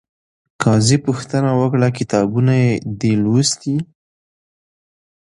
قاضي 0.63 0.97
پوښتنه 1.07 1.49
وکړه، 1.59 1.87
کتابونه 1.97 2.53
یې 2.63 2.71
دې 2.99 3.13
لوستي؟ 3.23 3.75